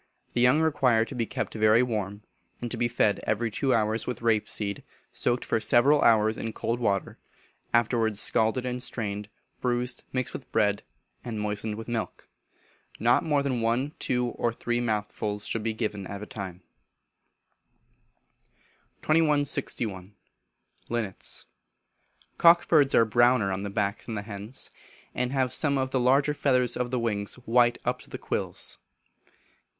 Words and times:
The 0.33 0.41
young 0.41 0.61
require 0.61 1.05
to 1.05 1.13
be 1.13 1.27
kept 1.27 1.53
very 1.53 1.83
warm, 1.83 2.23
and 2.59 2.71
to 2.71 2.75
be 2.77 2.87
fed 2.87 3.19
every 3.21 3.51
two 3.51 3.71
hours 3.71 4.07
with 4.07 4.23
rape 4.23 4.49
seed, 4.49 4.81
soaked 5.11 5.45
for 5.45 5.59
several 5.59 6.01
hours 6.01 6.37
in 6.39 6.53
cold 6.53 6.79
water, 6.79 7.19
afterwards 7.71 8.19
scalded 8.19 8.65
and 8.65 8.81
strained, 8.81 9.29
bruised, 9.61 10.03
mixed 10.11 10.33
with 10.33 10.51
bread, 10.51 10.81
and 11.23 11.39
moistened 11.39 11.75
with 11.75 11.87
milk. 11.87 12.27
Not 12.99 13.23
more 13.23 13.43
than 13.43 13.61
one, 13.61 13.91
two, 13.99 14.29
or 14.29 14.51
three 14.51 14.79
mouthfuls 14.79 15.45
should 15.45 15.61
be 15.61 15.71
given 15.71 16.07
at 16.07 16.23
a 16.23 16.25
time. 16.25 16.63
2161. 19.03 20.15
Linnets. 20.89 21.45
Cock 22.39 22.67
birds 22.67 22.95
are 22.95 23.05
browner 23.05 23.51
on 23.51 23.61
the 23.61 23.69
back 23.69 24.05
than 24.05 24.15
the 24.15 24.23
hens, 24.23 24.71
and 25.13 25.31
have 25.31 25.53
some 25.53 25.77
of 25.77 25.91
the 25.91 25.99
large 25.99 26.35
feathers 26.35 26.75
of 26.75 26.89
the 26.89 26.97
wings 26.97 27.35
white 27.45 27.77
up 27.85 27.99
to 27.99 28.09
the 28.09 28.17
quills. 28.17 28.79